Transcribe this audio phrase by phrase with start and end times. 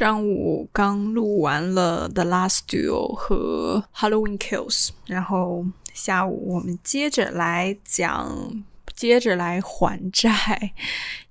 [0.00, 8.64] 上午刚录完了《The Last Duel》和《Halloween Kills》，然后下午我们接着来讲，
[8.96, 10.72] 接着来还债，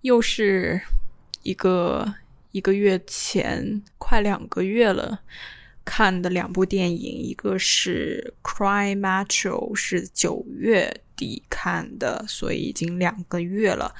[0.02, 0.80] 又是
[1.42, 2.14] 一个
[2.52, 5.22] 一个月前，快两个月了
[5.84, 13.96] 看的两部电影，一个是《Cry Macho》，是九月底看的，所以已经两个月了。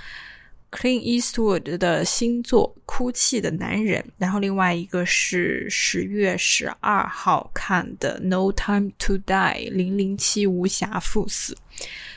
[0.72, 11.58] Clean Eastwood 的新作《哭泣的男人》，然后另外一个是十月十二号看的《No Time to Die》零零七无暇赴死。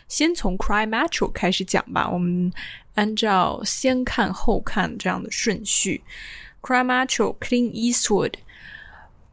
[0.06, 2.52] 先从《Cry Macho》开始讲吧，我们
[2.94, 6.02] 按照先看后看这样的顺序。
[6.68, 8.34] 《Cry Macho》Clean Eastwood，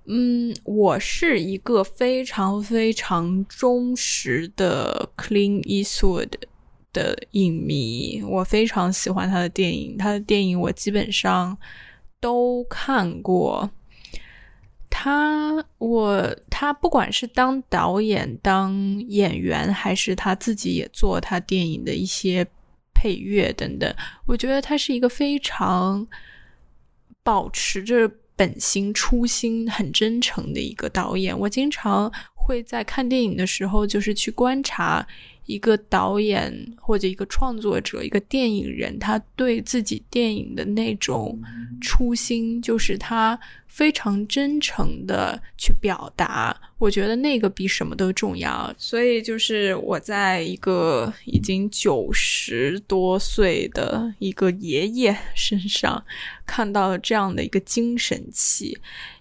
[0.05, 6.31] 嗯，我是一个非常非常忠实的 Clean Eastwood。
[6.91, 11.57] 的影迷，我非常喜欢他的电影，他的电影我基本上
[12.20, 13.69] 都看过。
[14.89, 22.45] 他，我他不管是当导演、当演员，还是他自己也做他电影的一些
[22.94, 26.05] 配乐等等，我觉得他是一个非常
[27.23, 31.38] 保持着本心、初心、很真诚的一个导演。
[31.39, 35.08] 我经常会在看电影的时候，就是去观察。
[35.50, 41.42] 一个导演或者一个创作者，一个电影人，他对自己电影的那种
[41.81, 46.55] 初心，就是他非常真诚的去表达。
[46.77, 48.72] 我觉得那个比什么都重要。
[48.77, 56.05] 所以，就是我在一个已经九十多岁的一个爷爷身上
[56.50, 58.75] 看到了这样的一个精神气。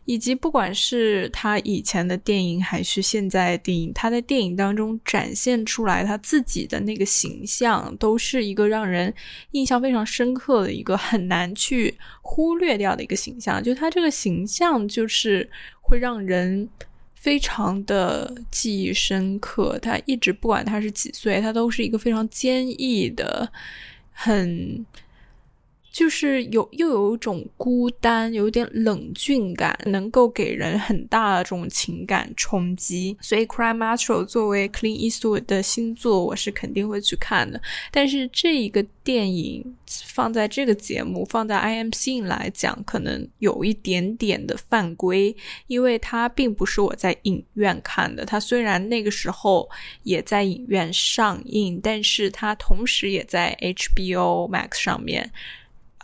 [0.07, 9.13] 以及不管是他以前的电影还是现在的电影，他在电影当中展现出来他自己的那个形象，都是一个让人
[9.51, 13.63] 印象非常深刻的一个很难去忽略掉的一个形象。
[13.63, 15.47] 就他这个形象，就是
[15.83, 16.67] 会让人
[17.15, 19.79] 非常的记忆深刻。
[19.83, 23.53] 他一直不管他是几岁，他都是一个非常坚毅的，
[24.13, 24.87] 很。
[25.99, 33.17] 就是有又有一种孤单，有点冷峻感，能够给人很大的这种情感冲击。
[33.21, 37.61] 所以《Cry Macho》作为 Clean Eastwood 的新作，我是肯定会去看的。
[37.91, 39.75] 但是这一个电影
[40.07, 45.35] 放在这个节目，放在 IMC 来讲，可能有一点点的犯规，
[45.67, 48.25] 因为它并不是我在影院看的。
[48.25, 49.69] 它虽然那个时候
[50.05, 55.33] 也在影院上映，但是它同时也在 HBO Max 上面。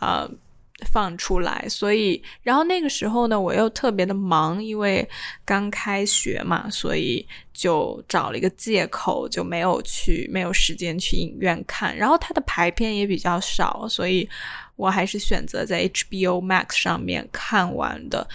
[0.01, 0.29] 呃，
[0.91, 5.07] 放出来，所以，然后那个时候呢，我又特别的忙，因为
[5.45, 11.95] 刚开学嘛，所以就找了一个借口，就没有去，没有时间去影院看。
[11.95, 14.29] 然后它的排片也比较少，所以
[14.75, 18.27] 我还是选择在 HBO Max 上面看完的。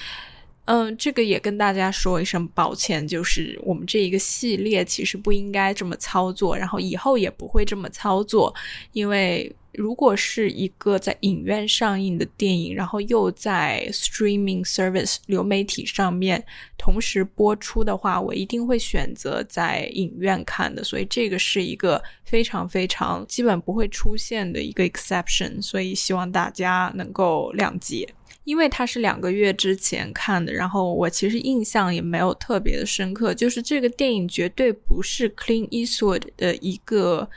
[0.71, 8.55] 嗯，这个也跟大家说一声抱歉，就是我们这一个系列其实不应该这么操作，然后以后也不会这么操作，
[8.93, 9.53] 因为。
[9.75, 16.45] 如果是一个在影院上映的电影，然后又在 streaming service 流媒体上面
[16.77, 20.83] 同时播出的话，我一定会选择在影院看的。
[20.83, 28.13] 所以这个是一个非常非常基本不会出现的一个 exception，所以希望大家能够谅解。
[28.45, 37.29] 因为它是两个月之前看的，然后我其实印象也没有特别的深刻，就是这个电影绝对不是 Clean Eastwood 的一个。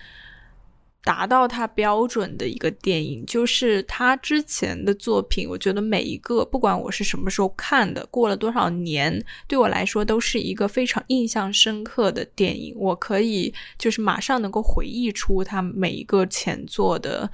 [1.05, 5.45] 达到他标准的一个电影，就是他之前的作品。
[5.49, 12.73] 我觉得每一个，不管我是什么时候看的，过了多少年，对我来说都是一个非常印象深刻的电影。
[12.77, 17.29] 我可以就是马上能够回忆出他每一个前作的。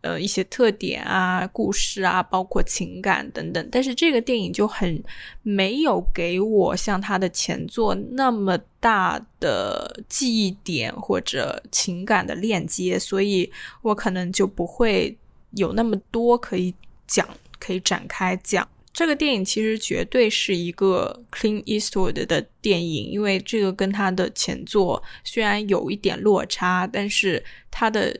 [0.00, 5.02] 呃，一些特点啊，故事啊，包括情感等等，但是这个电影就很
[5.42, 13.50] 没有给我像他的前作那么大的记忆点或者情感的链接，所以
[13.82, 15.18] 我可能就不会
[15.50, 16.72] 有那么多可以
[17.08, 17.28] 讲、
[17.58, 18.66] 可以展开讲。
[18.92, 28.16] 这个电影其实绝对是一个 Clean Eastwood 的电影，因为这个跟他的前作虽然有一点落差，但是他的。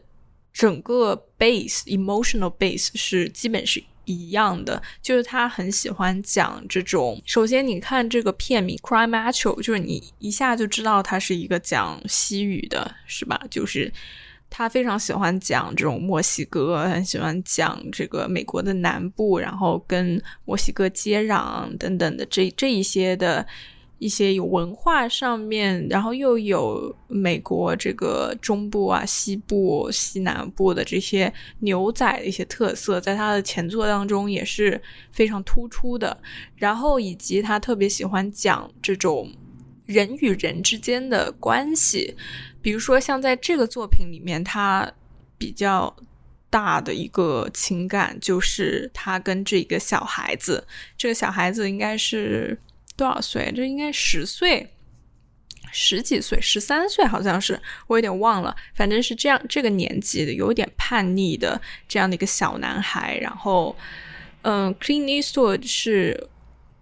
[0.59, 7.23] 整个 base emotional base 是基本是一样的，就是他很喜欢讲这种。
[7.25, 13.41] 首先，你看这个片名《Cry Macho》，就是你一下就知道它是一个讲西语的，是吧？
[13.49, 13.93] 就是
[14.51, 23.47] 他非常喜欢讲这种墨西哥，很喜欢讲这个美国的南部，然后跟墨西哥接壤等等的这这一些的
[23.99, 34.81] 一些有文化上面，然后又有美国这个中部啊、西部、西南部的这些牛仔的一些特色，在他的前作当中也是
[35.11, 36.17] 非常突出的。
[36.55, 39.33] 然后以及他特别喜欢讲这种
[39.85, 42.15] 人与人之间的关系，
[42.63, 44.89] 比如说像在这个作品里面，他
[45.37, 45.93] 比较
[46.49, 50.65] 大的一个情感就是他跟这个小孩子，
[50.97, 52.57] 这个小孩子应该是。
[52.99, 53.51] 多少岁？
[53.57, 54.75] 这应该十岁，
[55.73, 58.55] 十几岁，十三岁好像是，我有点忘了。
[58.75, 61.59] 反正是这样，这个年纪的，有点叛逆的
[61.89, 63.17] 这样的一个小男孩。
[63.19, 63.75] 然后，
[64.43, 66.29] 嗯，Clean Eastwood 是。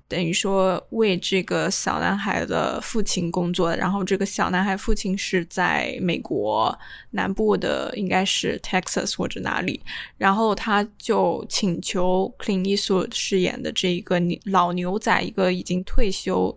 [0.09, 6.79] 等于说为这个小男孩的父亲工作，然后这个小男孩父亲是在美国
[7.11, 9.81] 南部的，应该是 Texas 或者哪里，
[10.17, 16.57] 然后他就请求 Clint Eastwood 饰演的这一个老牛仔，一个已经退休，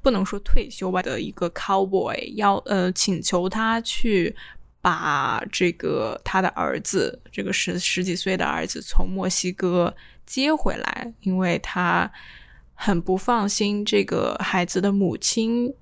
[0.00, 4.36] 不能说退休吧的一个 cowboy，要呃请求他去
[4.80, 9.92] 把这个他的儿子，这个十十几岁的儿子从墨西哥
[10.24, 12.08] 接回来，因为他。
[12.74, 15.72] 很不放心这个孩子的母亲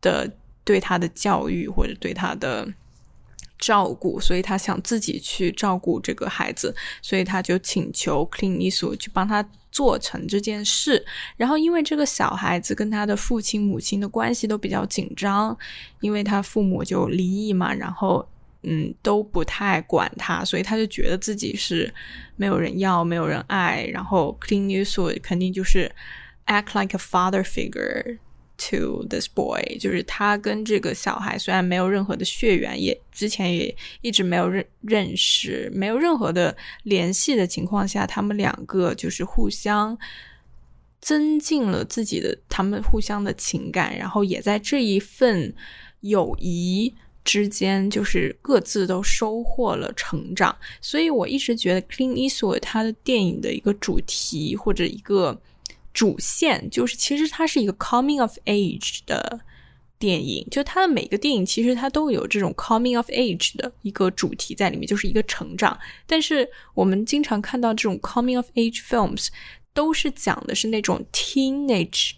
[0.00, 0.32] 的
[0.64, 2.72] 对他的教育或者对他的
[3.58, 11.04] 照顾，所以他想自己去照顾这个孩子，所以他就请求 Clean Eastwood 去帮他做成这件事。
[11.36, 15.56] 然后，因为这个小孩子跟他的父亲母亲的关系都比较紧张，
[16.00, 18.28] 因为他父母就离异嘛，然后。
[18.62, 21.92] 嗯，都不太管他，所以他就觉得自己是
[22.36, 23.88] 没有人要、没有人爱。
[23.90, 25.90] 然后 Clean Eastwood 肯定就是
[26.44, 28.18] act like a father figure
[28.58, 39.96] to this boy，就是他跟这个小孩虽然没有任何的血缘，也之前也一直没有认认识，没有任何的联系的情况下，他们两个就是互相
[41.00, 45.54] 增进了自己的他们互相的情感，然后也在这一份
[46.00, 46.94] 友谊。
[47.24, 55.40] 之间就是各自都收获了成长，所以我一直觉得 Clean Eastwood 他的电影的一个主题或者一个
[55.92, 59.40] 主线，就是其实它是一个 coming of age 的
[59.98, 65.78] 电影，就他的每个电影其实它都有这种 coming of age 的一个主题在里面，就是一个成长。
[66.06, 69.28] 但是我们经常看到这种 coming of age films
[69.74, 72.12] 都是讲的是那种 teenage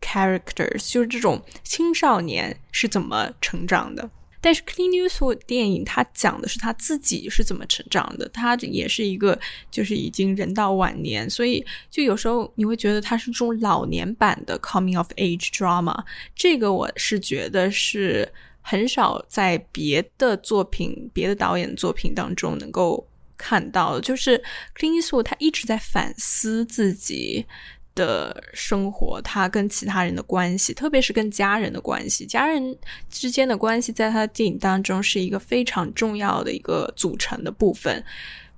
[0.00, 4.10] characters，就是这种青少年是怎么成长的。
[4.44, 8.28] 但是《，Cleanyso》电影，它讲的是他自己是怎么成长的。
[8.28, 16.04] 他也是一个，就是已经人到晚年，所以就有时候你会觉得他是这种老年版的 Coming of Age drama。
[16.36, 18.30] 这个我是觉得是
[18.60, 23.08] 很少在别的作品、别的导演作品当中能够
[23.38, 24.02] 看到的。
[24.02, 24.44] 就是
[24.76, 27.46] Cleanyso 他一直在反思自己。
[27.94, 32.76] 的生活，他跟其他人的关系，特别是跟家人的关系，家人
[33.08, 38.04] 之间的关系，在他的电影当中是一个非常重要的一个组成的部分。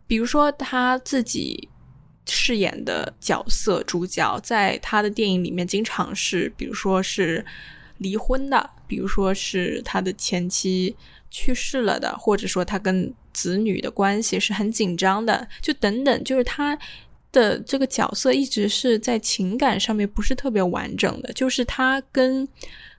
[0.07, 1.69] 比如说，他自己
[2.27, 7.45] 饰演的角色主角，在他的电影里面，经常是，比如说是
[7.99, 10.97] 离婚的，比如说是他的前妻
[11.31, 16.79] 去世了的，或者说他跟子女的关系是很紧张的，就等等，就是他。
[17.33, 22.49] 的这个角色一直是在情感上面不是特别完整的，就是他跟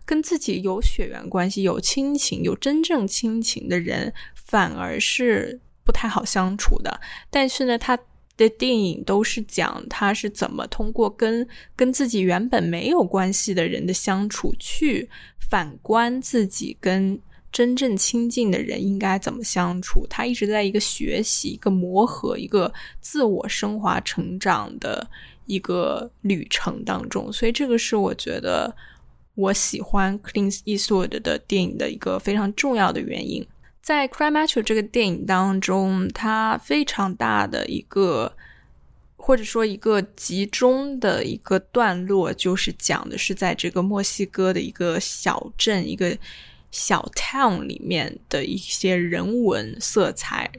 [0.06, 7.00] 跟自己有血缘关系、有亲情、有真正亲情的人，反而是不太好相处的。
[7.30, 7.98] 但是呢，他
[8.36, 15.10] 的电影都是讲他是怎么通过跟跟自己原本没有关系的人的相处，去
[15.50, 17.20] 反观自己跟。
[17.50, 20.06] 真正亲近的人应该怎么相处？
[20.08, 25.10] 他一直在一个学习、一个磨合、一个自我升华、成长的
[25.46, 28.76] 一个旅程当中，所以这个是我觉得
[29.34, 33.48] 我喜欢 Clint Eastwood 的电影的一个非常重要的原因。
[33.82, 38.34] 在《Cry Macho》这个电影当中，它非常大的一个
[39.16, 46.16] 或者说一个集中的一个段落，就是讲的是在这个墨西哥的一个小镇一个。
[46.72, 50.52] 小 town 里面的一些人文色彩，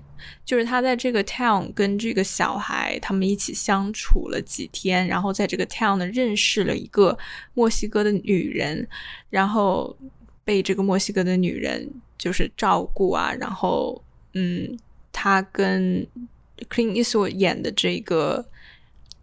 [0.45, 7.17] 就是他在这个 town 跟这个小孩他们一起相处了几天，然后在这个 town 呢认识了一个
[7.55, 8.89] 墨西哥的女人，
[9.31, 9.97] 然后
[10.45, 14.03] 被这个墨西哥的女人就是照顾啊，然后
[14.35, 14.79] 嗯，
[15.13, 16.07] 他跟
[16.69, 18.47] Clean Eastwood 演的这个。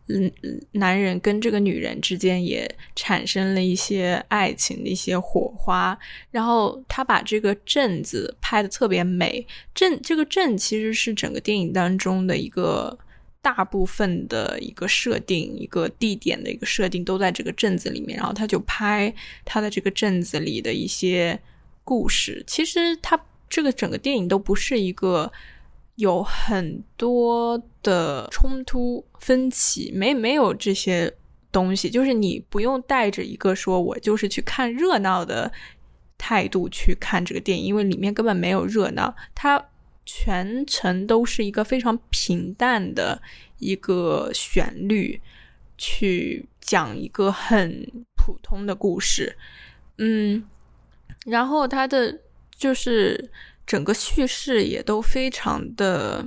[0.07, 0.31] 嗯，
[0.73, 5.97] 男人跟这个女人之间也产生了一些爱情的一些火花，
[6.29, 9.45] 然后他把这个镇子拍的特别美。
[9.73, 12.97] 镇这个镇其实是整个电影当中的一个
[13.41, 21.39] 大部分的一个设定，一个地点的一个设定都在这个镇子里面，然后他就拍他的这个镇子里的一些
[21.83, 22.43] 故事。
[22.45, 23.19] 其实他
[23.49, 25.31] 这个整个电影都不是一个
[25.95, 31.13] 有很多的冲突分歧，没没有这些
[31.51, 35.51] 东西，就是你不用带着一个说我就是去看热闹的
[36.17, 39.63] 态度去看这个电影，因为里面根本没有热闹，它。
[40.07, 43.19] 全程都是一个非常平淡的
[43.57, 45.19] 一个旋律，
[45.79, 49.35] 去讲一个很普通的故事，
[49.97, 50.47] 嗯，
[51.25, 52.19] 然后它的
[52.55, 53.31] 就是
[53.65, 56.25] 整个叙事也都非常的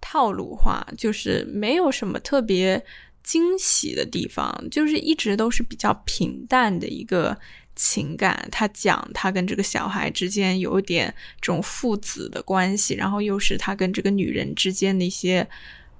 [0.00, 2.84] 套路化，就是没有什么特别
[3.22, 7.38] 惊喜的地方，就是一直都是比较平淡的一个。
[7.76, 15.44] 情感，他讲他跟这个小孩之间有点这种父子的关系，然后又是他跟这个女人之间的一些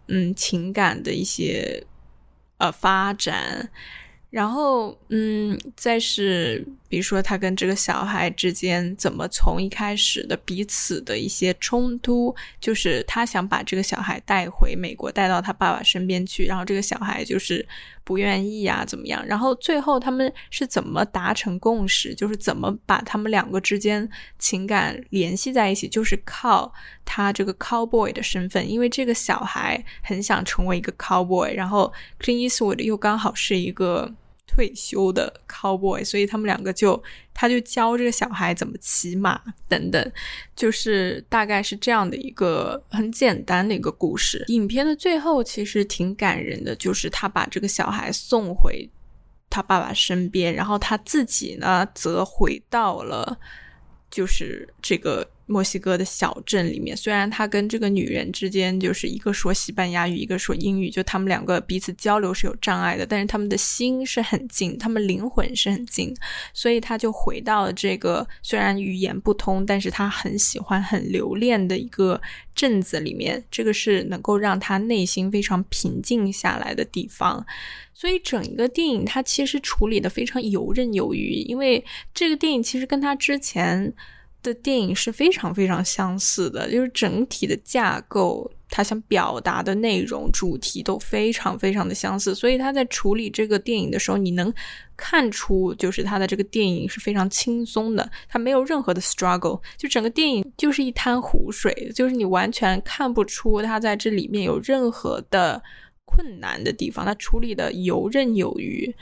[0.06, 1.84] 嗯情感的一些
[2.58, 3.68] 呃发展。
[4.34, 17.64] 然后，嗯，再是比如说他跟这个小孩之间怎么从一开始的彼此的一些冲突，就是他想把这个小孩带回美国，带到他爸爸身边去，然后这个小孩就是
[18.02, 19.24] 不愿意啊，怎么样？
[19.24, 22.12] 然后最后他们是怎么达成共识？
[22.12, 24.10] 就是怎么把他们两个之间
[24.40, 25.86] 情感联系在一起？
[25.86, 26.74] 就是靠
[27.04, 34.12] 他这个 cowboy 的身份，因为这个小孩很想成为一个 cowboy，然后 Clint Eastwood 又刚好是一个。
[34.46, 40.12] 退休的 cowboy，所以他们两个就，他就教这个小孩怎么骑马等等，
[40.54, 44.44] 就是大概是这样的一个很简单的一个故事。
[44.48, 48.88] 影片的最后其实挺感人的，就是他把这个小孩送回
[49.50, 53.38] 他爸爸身边，然后他自己呢则回到了，
[54.10, 55.28] 就是这个。
[55.46, 66.14] 墨西哥的小镇里面，虽然他跟这个女人之间就是一个说西班牙语，一个说英语，就他们两个彼此交流是有障碍的，但是他们的心是很近，他们灵魂是很近，
[66.54, 72.20] 所以他就回到了这个虽然语言不通，但是他很喜欢、很留恋的一个
[72.54, 73.44] 镇子里面。
[73.50, 77.44] 这个是能够让他内心非常平静下来的地方。
[77.92, 81.84] 所以整一个电影，它其实处理的非常游刃有余，因为
[82.14, 83.92] 这个电影其实跟他之前。
[84.44, 94.52] 的电影是非常非常相似的，就是整体的架构，他想表达的内容、主题都非常非常的相似，所以他在处理这个电影的时候，你能
[94.96, 105.60] 看出，就是他的这个电影是非常轻松的，他没有任何的 struggle，就整个电影就是一滩湖水，就是你完全看不出他在这里面有任何的
[106.04, 108.94] 困难的地方，他处理的游刃有余，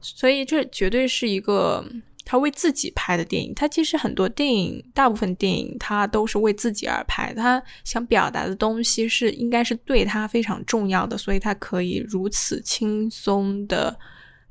[0.00, 1.84] 所以这绝对是一个。
[2.30, 7.32] 他为自己拍的电影，他其实很多电影，大部分电影他都是为自己而拍。
[7.32, 13.98] 他想表达的东西是应该是对他非常重要的，所以他可以如此轻松的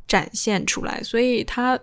[0.07, 1.03] 展现出来。
[1.03, 1.77] 所以他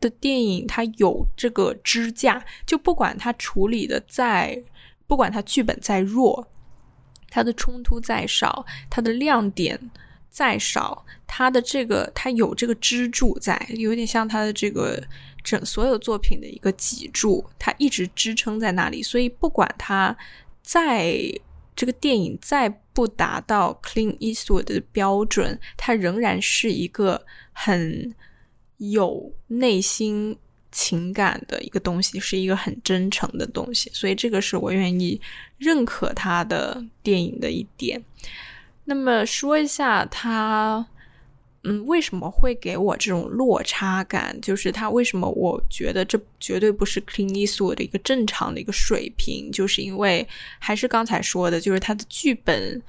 [0.00, 4.62] 的电影他有这个支架，就不管他处理的再，
[5.06, 6.46] 不管他剧本再弱，
[7.30, 9.80] 他的冲突再少，他的亮点
[10.28, 15.02] 再少，他的这个他有这个支柱在，有点像他的这个。
[15.50, 20.16] 整所有作品的一个脊柱，它一直支撑在那里，所以不管它
[20.62, 21.18] 在
[21.74, 28.14] 这个电影再不达到 Clean Eastwood 的标准，它仍然是一个很
[28.76, 30.36] 有内心
[30.70, 35.20] 情感的一个东西，是一个很真诚的东西，所以这个是我愿意
[35.56, 38.04] 认可他的电影的一点。
[38.84, 40.86] 那么说一下他。
[41.64, 44.40] 嗯，为什么会给我这种落差感？
[44.40, 49.50] 就是他为什么我觉得这绝对不是 Clean Eastwood 的一个正常的一个水平？
[49.50, 50.26] 就是因为
[50.60, 52.80] 还是刚才说的，就是他的剧本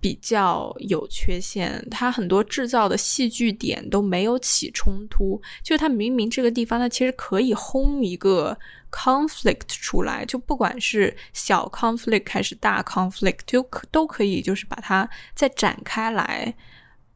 [0.00, 5.42] 比较有缺陷，他很多制造的戏剧点都没有起冲突。
[5.64, 8.56] 就他明明这个地方，他其实可以轰一个
[8.92, 16.54] conflict 出来，就不管是小 conflict 还是大 conflict，就都可以，就是把它再展开来，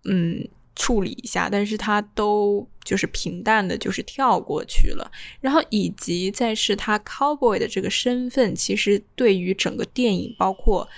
[0.05, 0.47] 嗯。
[0.79, 5.11] 处理一下，但是他都就是平淡的，就是跳过去了。
[5.41, 10.89] 然后以及再是他 cowboy 的这个身份，其实对于整个电影，包括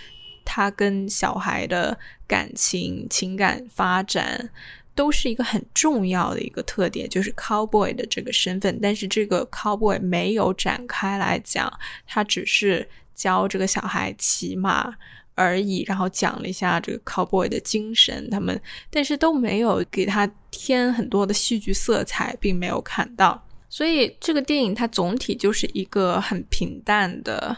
[0.45, 4.51] 他跟小孩的感情、情感发展，
[4.95, 8.79] 都是一个很重要的一个特点，就是 cowboy 的这个身份。
[8.83, 11.73] 但是这个 cowboy 没有展开来讲，
[12.07, 14.95] 他只是教这个小孩骑马。
[15.41, 27.57] 而已，然后讲了一下这个 cowboy 的精神，他们但是都没有给他添很多的戏剧色彩，并没有看到，所以这个电影它总体就是一个很平淡的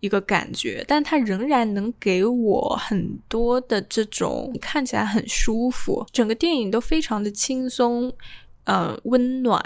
[0.00, 8.12] 一个感觉，但它仍然能给我很多的这种看起来很舒服，整个电影都非常的轻松，
[8.64, 9.60] 呃，温暖，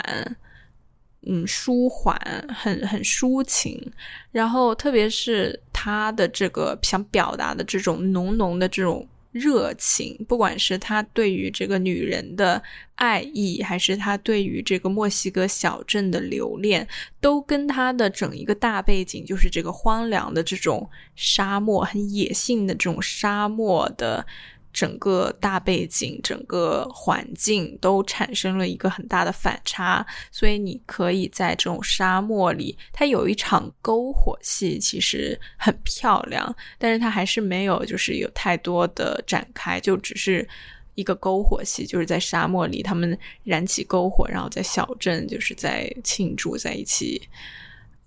[1.26, 2.16] 嗯，舒缓，
[2.48, 3.92] 很很抒情。
[4.30, 9.06] 然后特别是他的这个想表达的这种浓浓的这种。
[9.32, 12.62] 热情，不管是他对于这个女人的
[12.96, 16.86] 爱意，还是他对于这个墨西哥小镇的留恋，
[17.18, 20.86] 都跟他的整一个大背景，就是这个荒凉的这种
[21.16, 24.26] 沙漠，很野性的这种沙漠的。
[24.72, 40.48] 整个大背景、整个环境都产生了一个很大的反差，所以你可以在这种沙漠里，它有一场篝火戏，其实很漂亮，但是它还是没有就是有太多的展开，就只是
[40.94, 47.20] 一个篝火戏，就是在沙漠里他们燃起篝火，然后在小镇就是在庆祝在一起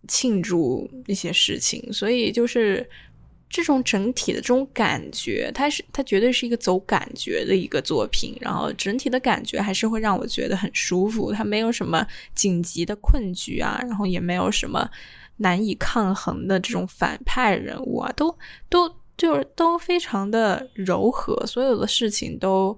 [0.07, 2.89] 庆祝一些事情，所以就是。
[3.47, 11.31] 这种整体的这种感觉，它是它绝对是一个走感觉的一个作品，然后整体的感觉还是会让我觉得很舒服。
[11.31, 14.89] 它没有什么紧急的困局啊，然后也没有什么
[15.37, 18.35] 难以抗衡的这种反派人物啊，都
[18.67, 22.77] 都就是都非常的柔和，所有的事情都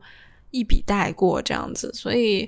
[0.52, 1.92] 一笔带过这样子。
[1.94, 2.48] 所以，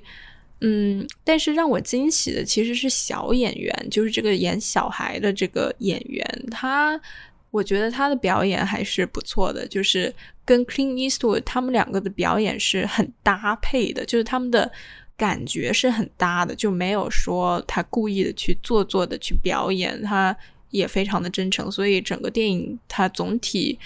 [0.61, 7.01] 嗯，但是让我惊喜的其实是小演员，就是这个演小孩的这个演员，他。
[7.51, 10.13] 我觉得他的表演还是不错的，就是
[10.45, 14.71] 跟 Clean Eastwood 他们两个的表演是很搭配的，就是他们的
[15.17, 20.35] 感觉是很搭的，就没有说他故意的去做作的去表演，他
[20.69, 23.79] 也非常的真诚，所以整个电影它总体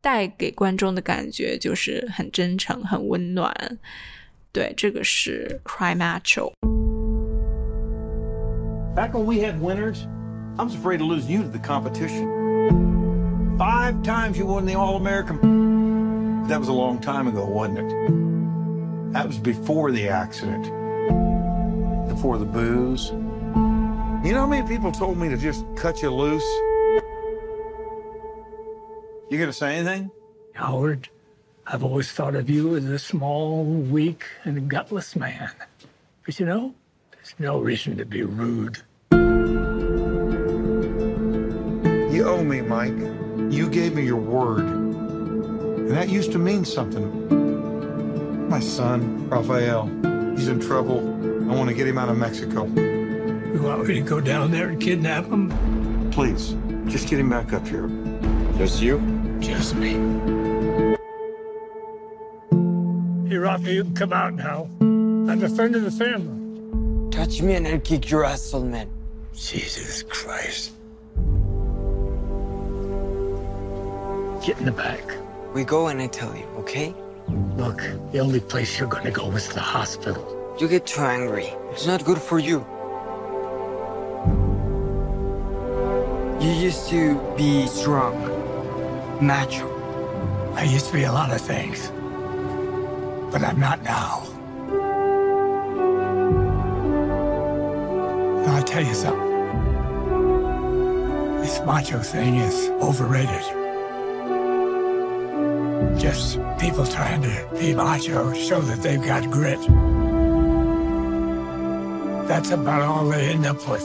[0.00, 3.52] 带给观众的感觉就是很真诚、很温暖。
[4.52, 6.52] 对，这个是 Cry Macho。
[8.94, 10.06] Back when we had winners,
[10.56, 12.38] I was afraid to lose you to the competition.
[13.60, 16.46] Five times you won the All American.
[16.48, 19.12] That was a long time ago, wasn't it?
[19.12, 20.64] That was before the accident,
[22.08, 23.10] before the booze.
[23.10, 26.42] You know how many people told me to just cut you loose?
[29.28, 30.10] You gonna say anything?
[30.54, 31.10] Howard,
[31.66, 35.50] I've always thought of you as a small, weak, and gutless man.
[36.24, 36.72] But you know,
[37.10, 38.78] there's no reason to be rude.
[42.10, 43.19] You owe me, Mike.
[43.50, 44.60] You gave me your word.
[44.60, 48.48] And that used to mean something.
[48.48, 49.86] My son, Rafael,
[50.36, 51.00] he's in trouble.
[51.50, 52.66] I want to get him out of Mexico.
[52.66, 55.50] You want me to go down there and kidnap him?
[56.12, 56.54] Please,
[56.86, 57.88] just get him back up here.
[58.56, 59.00] Just you?
[59.40, 59.94] Just me.
[63.28, 64.68] Hey, Rafa, you can come out now.
[64.80, 67.10] I'm a friend of the family.
[67.10, 68.88] Touch me and I'll kick your ass, old man.
[69.34, 70.72] Jesus Christ.
[74.44, 75.02] Get in the back.
[75.52, 76.94] We go and I tell you, okay?
[77.58, 80.54] Look, the only place you're gonna go is the hospital.
[80.58, 81.52] You get too angry.
[81.72, 82.64] It's not good for you.
[86.40, 88.16] You used to be strong,
[89.20, 89.68] macho.
[90.54, 91.90] I used to be a lot of things,
[93.30, 94.26] but I'm not now.
[98.46, 99.28] Now, I'll tell you something.
[101.42, 103.59] This macho thing is overrated.
[105.98, 109.60] Just people trying to be macho, show that they've got grit.
[112.28, 113.82] That's about all they end up with.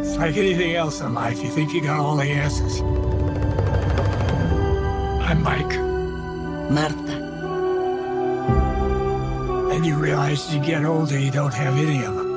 [0.00, 1.42] It's like anything else in life.
[1.42, 2.80] You think you got all the answers.
[5.28, 5.74] I'm Mike.
[6.70, 7.22] Marta.
[9.74, 12.34] And you realize as you get older, you don't have any of them.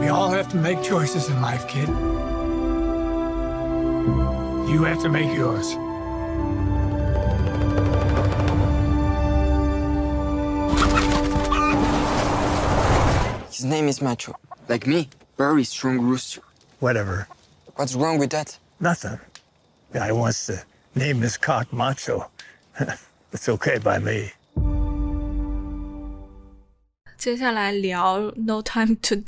[0.00, 1.88] We all have to make choices in life, kid.
[4.74, 5.68] You have to make yours.
[13.54, 14.34] His name is Macho.
[14.68, 15.08] Like me,
[15.38, 16.40] very strong rooster.
[16.80, 17.28] Whatever.
[17.76, 18.58] What's wrong with that?
[18.80, 19.20] Nothing.
[19.92, 20.60] Guy wants to
[20.96, 22.28] name his cock Macho.
[23.32, 24.32] it's okay by me.
[27.24, 29.24] 接下来聊《No Time to Die》。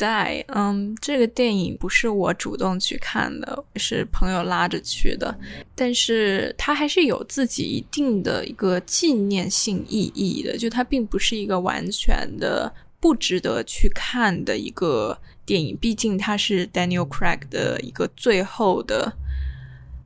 [0.48, 5.35] 嗯，这个电影不是我主动去看的，是朋友拉着去的。
[5.74, 15.74] 但是它还是有自己一定的一个纪念性意义的，就它并不是一个完全的不值得去看的一个电影。
[15.80, 19.11] 毕竟它是 Daniel Craig 的一个最后的、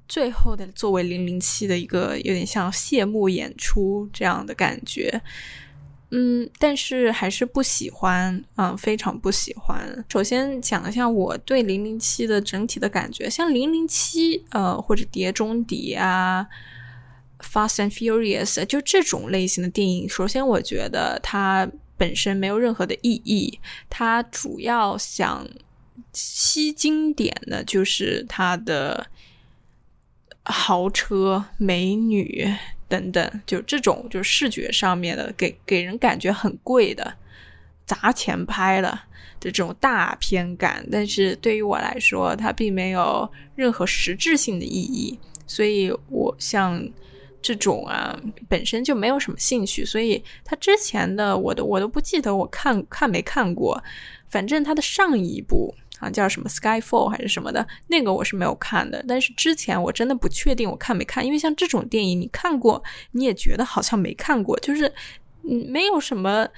[0.06, 5.20] 最后的作为零零七的一个有点像谢幕演出这样的感觉。
[6.12, 10.04] 嗯，但是还是不喜欢，嗯，非常不喜欢。
[10.08, 16.44] 首先讲一下我对零零七的整体的感觉，像零零七，呃，或者碟中谍啊，
[17.44, 25.46] 《Fast and Furious》就这种类型的电影，首先我觉得它本身没有任何的意义，它主要想
[26.12, 29.06] 吸经典的就是它的
[30.42, 32.52] 豪车、美女。
[32.90, 37.14] 等等，就这种，就视觉上面的，给给人感觉很贵的，
[37.86, 38.98] 砸钱拍的
[39.38, 40.84] 这种大片感。
[40.90, 45.18] 但是对于我来说，它并没有任何实质性的意义。
[45.46, 46.86] 所以我像
[47.40, 49.84] 这种啊，本身就没有什么兴趣。
[49.84, 53.82] 所以他之前的，我都我都不记得我看看没看过。
[54.28, 55.74] 反正他的上一部。
[56.00, 57.64] 啊，叫什么《Skyfall》还是什么的？
[57.86, 59.04] 那个我是没有看的。
[59.06, 62.82] 但是之前我真的不确定我看没看，因为像这种电影，你看过
[63.12, 64.92] 你也觉得好像没看过，就是
[65.48, 66.48] 嗯，没有什么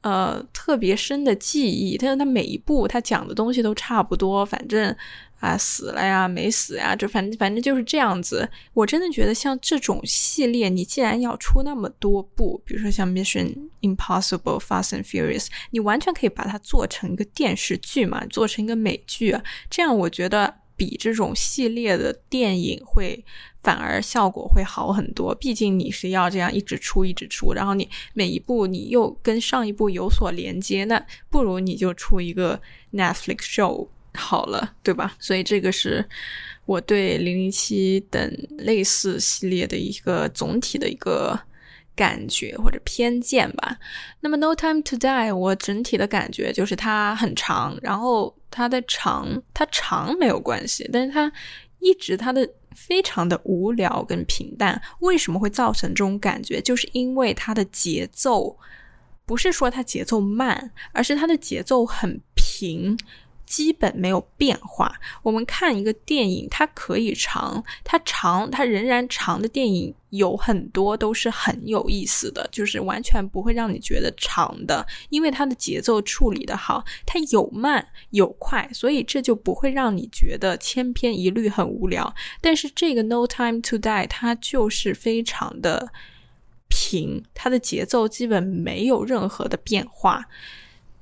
[0.00, 1.96] 呃特别深的记忆。
[1.96, 4.96] 但是它每一部它讲的东西都差不多，反正。
[5.40, 8.48] 啊，死了呀，没死呀，就反正反正就是这样子。
[8.72, 19.44] 我真的觉得像这种系列，你既然要出那么多部，比如说像《Mission Impossible》《Fast and Furious》，你完全可以把它做成一个电视剧嘛，做成一个美剧啊。
[19.68, 23.22] 这样我觉得比这种系列的电影会
[23.62, 25.34] 反而效果会好很多。
[25.34, 32.60] 毕竟你是要这样一直出一直出，然后你每一部你又跟上一部有所连接，那不如你就出一个
[32.92, 33.88] Netflix show。
[34.16, 35.14] 好了，对吧？
[35.20, 36.04] 所以这个是
[36.64, 41.38] 我对零零七等类似系列的一个总体的一个
[41.94, 43.78] 感觉或者偏见吧。
[44.20, 51.30] 那么《No Time to Die》，我整体的感觉就是它很长，然后它的长，它长没有关系，但是它
[51.78, 54.80] 一直它的非常的无聊跟平淡。
[54.98, 56.60] 为什么会造成这种感觉？
[56.60, 58.58] 就是因为它的节奏
[59.24, 62.98] 不是说它节奏慢，而是它的节奏很平。
[63.46, 64.92] 基本没有变化。
[65.22, 82.12] 我们看一个电影，它可以长，它长，它仍然长的电影有很多都是很有意思的，就是完全不会让你觉得长的，因为它的节奏处理的好，它有慢有快，所以这就不会让你觉得千篇一律很无聊。
[82.40, 85.92] 但是这个《No Time to Die》它就是非常的
[86.68, 90.26] 平，它的节奏基本没有任何的变化。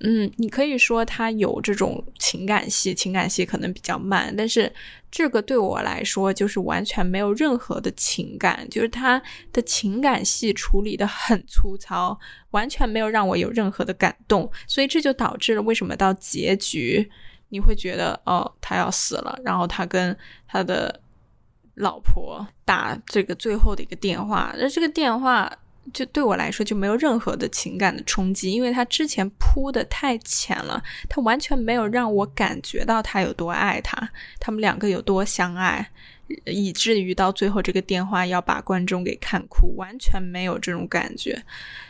[0.07, 4.71] 嗯，你可以说它有这种情感戏，情感戏可能比较慢，但是
[5.11, 12.19] 这个对我来说就是完全没有任何的情感，就是它的情感戏处理的很粗糙，
[12.51, 17.11] 完全没有让我有任何的感动，所以这就导致了为什么到结局
[17.49, 20.15] 你会觉得哦，他要死了，然后他跟
[20.47, 21.01] 他的
[21.77, 25.51] 老婆打这个最后的一个电话，那这个电话。
[25.93, 35.91] 就对我来说就没有任何的情感的冲击，因为他之前铺的太浅了，他完全没有让我感觉到他有多爱他，他们两个有多相爱，
[36.47, 41.43] 以至于到最后这个电话要把观众给看哭，完全没有这种感觉，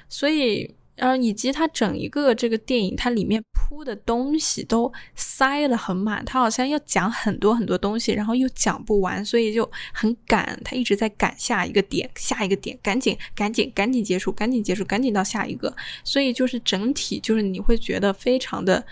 [0.09, 0.75] 所以。
[0.97, 18.85] 然后以及它整一个这个电影，它里面铺的东西都塞了很满，它好像要讲很多很多东西，然后又讲不完，所以就很赶，它一直在赶下一个点，下一个点，赶紧赶紧赶紧结束，赶紧结束，赶紧到下一个，所以就是整体就是你会觉得非常的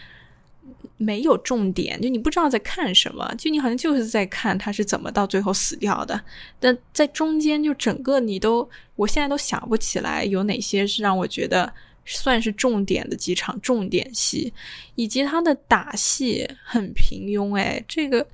[0.97, 6.21] 没有重点，就你不知道在看什么，就你好像就是在看他是怎么到最后死掉的，
[6.59, 11.73] 但在中间就整个你都，我现在都想不起来有哪些是让我觉得。
[12.05, 14.53] 算是重点的几场重点戏，
[14.95, 17.57] 以及他的打戏很平庸。
[17.57, 18.27] 哎，这个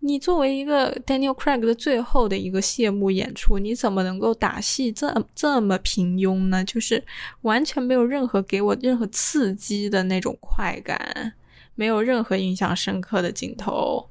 [0.00, 6.64] 你作为一个 Daniel Craig 的最后的一个谢幕演出，你怎么能够打戏这这么平庸呢？
[6.64, 7.02] 就是
[7.40, 11.32] 完全没有任何给我任何刺激的那种快感，
[11.74, 14.08] 没有任何印象深刻的镜头。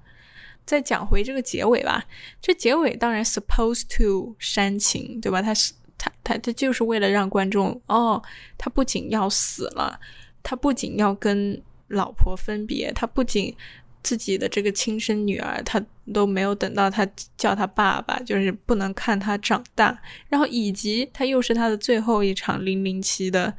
[0.65, 2.05] 再讲回这个结尾吧，
[2.41, 5.41] 这结尾当然 supposed to 煽情，对吧？
[5.41, 5.73] 它是。
[5.97, 8.21] 他他他就是为了让观众哦，
[8.57, 9.99] 他不仅要死了，
[10.43, 13.55] 他不仅要跟老婆分别，他不仅
[14.03, 15.83] 自己的这个亲生女儿，他
[16.13, 17.05] 都没有等到他
[17.35, 23.53] 叫他爸爸，就是不能看他长大，然后以及他又是他的最后一场零零七的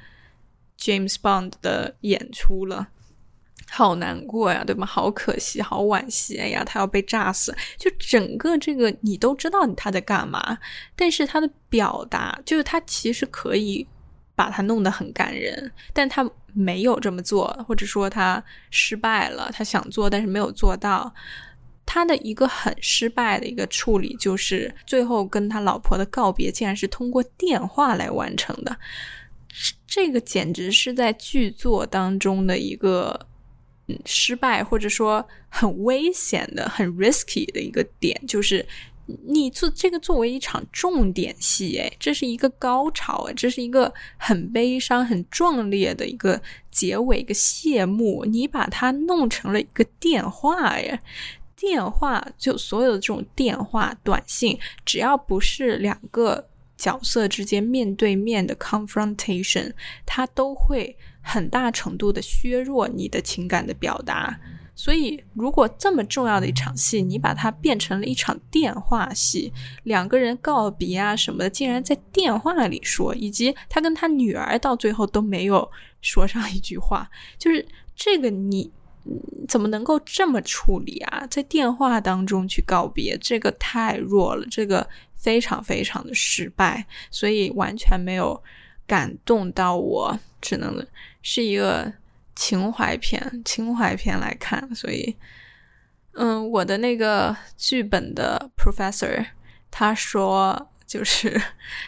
[0.78, 2.88] James Bond 的演出了。
[3.70, 4.86] 好难过呀，对吗？
[4.86, 6.38] 好可惜，好惋惜。
[6.38, 7.54] 哎呀，他要被炸死。
[7.76, 10.58] 就整个这个，你都知道他在干嘛，
[10.96, 13.86] 但是他的表达，就是他其实可以
[14.34, 19.50] 把他弄得很感人，但他没有这么做，或者说他失败了。
[19.52, 21.12] 他想做，但是没有做到。
[21.90, 28.76] 他的一个很失败的一个处理，就是最后跟他老婆的告别，竟然是通过电话来完成的。
[29.86, 33.18] 这个简直是在剧作当中的一个
[34.04, 38.66] 失败，或者说很危险的、很 risky 的一个点，就是
[39.26, 51.00] 你做这个作为一场重点戏，哎，这是一个高潮，这是一个很悲伤、很壮烈的一个结尾、一个谢幕，你把它弄成了一个电话，哎。
[51.60, 59.72] 电话就所有的这种电话、短信，只要不是两个角色之间面对面的 confrontation，
[60.06, 60.96] 它都会
[61.28, 64.40] 很大程度的削弱你的情感的表达。
[64.74, 69.52] 所以，如果这么重要的一场戏，你把它变成了一场电话戏，
[69.84, 78.70] 两个人告别啊什么的，竟然在电话里说，以及他跟他女儿到最后都没有说上一句话，就是这个你。
[79.48, 81.26] 怎么能够这么处理啊？
[81.30, 88.42] 在电话当中去告别，这个太弱了，这个非常非常的失败，所以完全没有
[88.86, 90.86] 感动到我，只能
[91.30, 91.92] 是一个
[92.34, 94.74] 情怀片，情怀片来看。
[94.74, 95.14] 所以，
[96.12, 99.26] 嗯，我的那个剧本的 professor
[99.70, 101.38] 他说，就是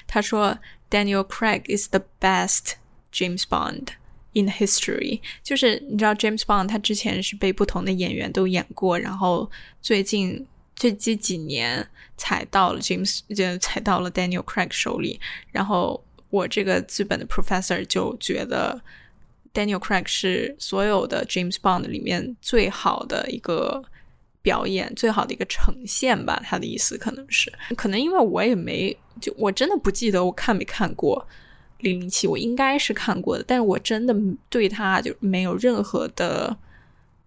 [0.07, 0.59] 他说
[0.90, 2.74] Daniel Craig is the best
[3.11, 3.94] James Bond。
[4.33, 9.50] In history，就是你知道 James Bond 他之前是被不同的演员都演过，然后
[9.83, 11.85] 最近最近几年
[12.16, 15.18] 才到了 James 就才到了 Daniel Craig 手里。
[15.50, 18.81] 然后我这个剧本的 professor 就觉得
[19.52, 23.82] Daniel Craig 是所有的 James Bond 里面最好的一个
[24.42, 26.40] 表演，最好的一个呈现吧。
[26.44, 31.26] 他的意思可能是，可能因为我也没就我真的不记得我看没看过。
[31.78, 34.14] 零零七，我应该是看过的，但是我真的
[34.50, 36.54] 对他就没有任何的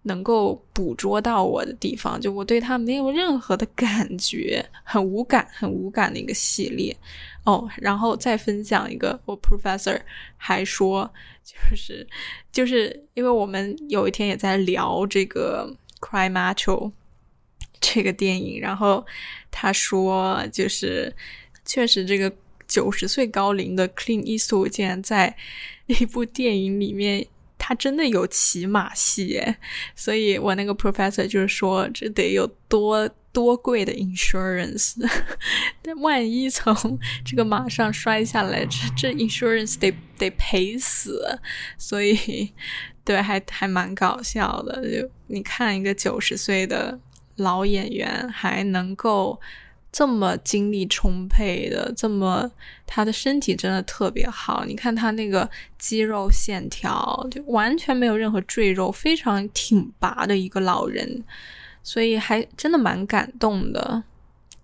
[0.04, 6.96] 能够捕捉到我的地方，就我对他没有任何的感觉，很无感，很无感的一个系列
[7.44, 7.68] 哦。
[7.76, 10.00] 然后再分享一个，我 professor
[10.36, 11.12] 还说，
[11.42, 12.06] 就是
[12.52, 15.68] 就是因为我们有一天也在聊这个
[16.06, 16.88] 《Cry Macho
[17.80, 19.04] 》这个电影，然后
[19.50, 21.12] 他说，就是
[21.64, 22.32] 确实这个。
[22.66, 25.36] 九十岁高龄的 Clean Eastwood 竟然在
[25.84, 27.24] 一部电影里面，
[27.66, 29.56] 他真的有骑马戏耶！
[29.96, 34.92] 所以我那个 professor 就是说，这得有多多贵的 insurance，
[35.80, 36.74] 但万一从
[37.24, 41.40] 这个马上摔下来，这这 insurance 得得赔死。
[41.78, 42.52] 所以，
[43.02, 44.82] 对，还还蛮搞笑的。
[44.82, 47.00] 就你看一个九十岁的
[47.36, 49.40] 老演员还能够。
[49.96, 52.50] 这么精力充沛的，这么
[52.84, 54.64] 他的身体真的特别好。
[54.64, 61.22] 你看他那个肌肉线条，就完全没有任何赘肉，非常挺拔的一个老人，
[61.84, 64.02] 所以还真的蛮感动的。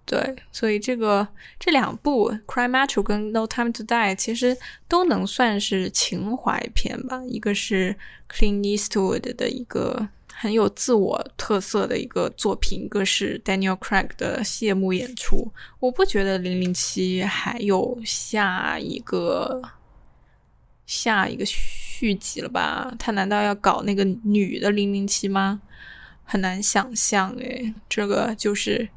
[0.05, 1.29] 对，所以这个
[1.61, 4.57] 这两部《Cry Macho》跟《No Time to Die》其实
[4.89, 7.23] 都能算是情怀片吧。
[7.25, 7.95] 一个是
[8.29, 10.09] Clean Eastwood 的一个。
[10.43, 15.53] 很有自我特色的一个作品，一个是 Daniel Craig 的谢幕演出。
[15.81, 19.61] 我不觉得《零零七》还有下一个
[20.87, 22.91] 下一个续集了吧？
[22.99, 25.61] 他难道要搞那个女的零零七吗？
[26.25, 27.75] 很难想象诶。
[27.87, 28.89] 这个就是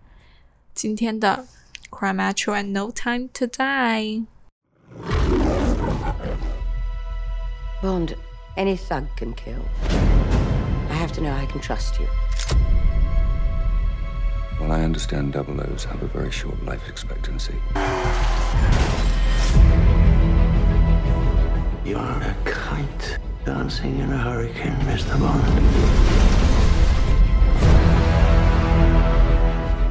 [0.73, 1.45] 今天的
[1.93, 4.25] 《Crime Macho and No Time to Die》。
[7.81, 8.15] Bond,
[8.55, 10.02] any thug can kill.
[11.13, 12.07] Have to know I can trust you.
[14.59, 17.55] Well, I understand double O's have a very short life expectancy.
[21.85, 25.19] You are a kite dancing in a hurricane, Mr.
[25.19, 25.43] Bond.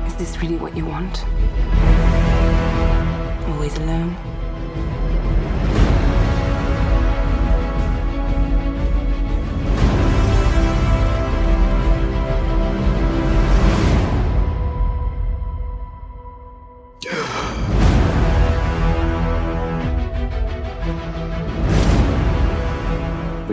[0.07, 1.25] Is this really what you want?
[3.49, 4.32] Always alone?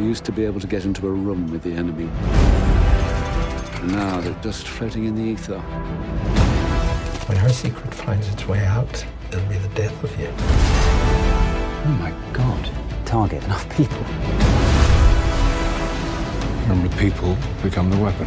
[0.09, 2.05] Used to be able to get into a room with the enemy.
[3.93, 5.59] Now they're just floating in the ether.
[7.27, 10.29] When her secret finds its way out, it'll be the death of you.
[11.85, 12.71] Oh my god.
[13.05, 14.03] Target enough people.
[16.71, 18.25] And the people become the weapon.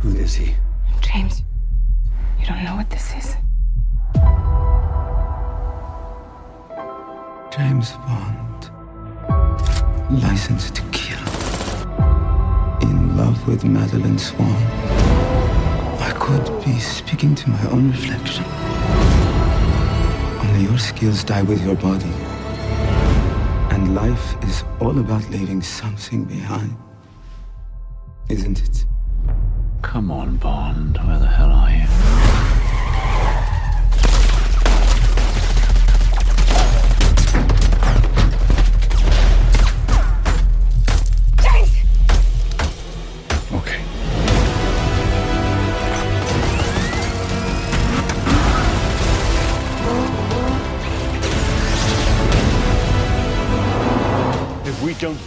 [0.00, 0.56] Who is he?
[1.02, 1.44] James,
[2.40, 3.36] you don't know what this is.
[7.60, 8.70] James Bond.
[10.22, 11.26] License to kill.
[12.80, 14.62] In love with Madeline Swan.
[16.08, 18.46] I could be speaking to my own reflection.
[20.42, 22.14] Only your skills die with your body.
[23.74, 26.74] And life is all about leaving something behind.
[28.30, 28.86] Isn't it?
[29.82, 30.96] Come on, Bond.
[31.06, 32.29] Where the hell are you?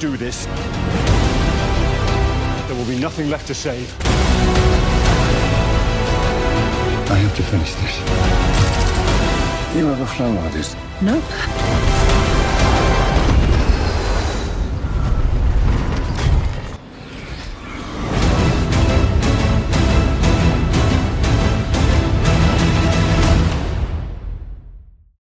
[0.03, 0.47] Do this,
[2.67, 3.89] there will be nothing left to save.
[7.09, 9.77] I have to finish this.
[9.77, 10.75] You ever flown like this?
[11.01, 12.02] Nope.